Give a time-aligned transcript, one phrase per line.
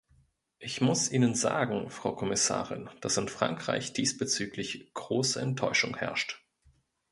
[0.57, 6.43] Ich muss Ihnen sagen, Frau Kommissarin, dass in Frankreich diesbezüglich große Enttäuschung herrscht.